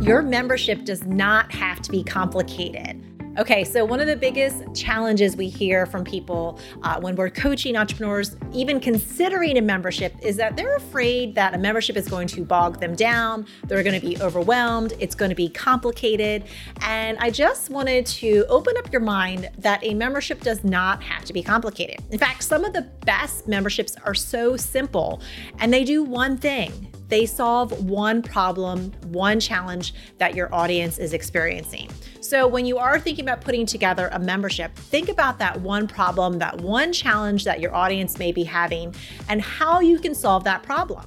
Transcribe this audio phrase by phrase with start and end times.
[0.00, 3.04] Your membership does not have to be complicated.
[3.38, 7.76] Okay, so one of the biggest challenges we hear from people uh, when we're coaching
[7.76, 12.44] entrepreneurs, even considering a membership, is that they're afraid that a membership is going to
[12.44, 13.46] bog them down.
[13.64, 14.94] They're going to be overwhelmed.
[14.98, 16.44] It's going to be complicated.
[16.80, 21.24] And I just wanted to open up your mind that a membership does not have
[21.26, 22.02] to be complicated.
[22.10, 25.22] In fact, some of the best memberships are so simple
[25.60, 31.12] and they do one thing they solve one problem, one challenge that your audience is
[31.12, 31.90] experiencing.
[32.20, 36.38] So when you are thinking about putting together a membership, think about that one problem,
[36.38, 38.94] that one challenge that your audience may be having,
[39.28, 41.06] and how you can solve that problem.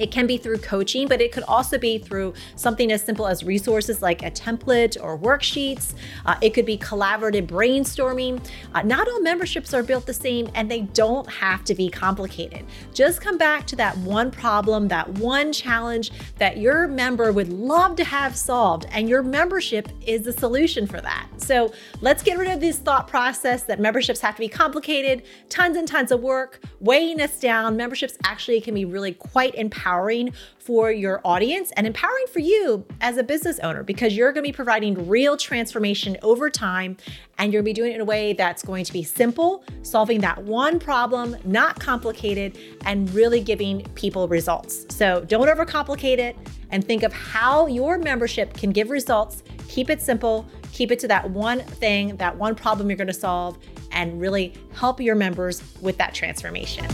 [0.00, 3.44] It can be through coaching, but it could also be through something as simple as
[3.44, 5.92] resources like a template or worksheets.
[6.24, 8.42] Uh, it could be collaborative brainstorming.
[8.74, 12.64] Uh, not all memberships are built the same and they don't have to be complicated.
[12.94, 17.94] Just come back to that one problem, that one challenge that your member would love
[17.96, 21.28] to have solved, and your membership is the solution for that.
[21.36, 25.76] So let's get rid of this thought process that memberships have to be complicated, tons
[25.76, 27.76] and tons of work, weighing us down.
[27.76, 32.84] Memberships actually can be really quite empowering empowering for your audience and empowering for you
[33.00, 36.96] as a business owner because you're going to be providing real transformation over time
[37.38, 39.64] and you're going to be doing it in a way that's going to be simple,
[39.82, 44.86] solving that one problem, not complicated, and really giving people results.
[44.94, 46.36] So don't overcomplicate it
[46.70, 49.42] and think of how your membership can give results.
[49.66, 53.12] Keep it simple, keep it to that one thing, that one problem you're going to
[53.12, 53.58] solve,
[53.90, 56.86] and really help your members with that transformation.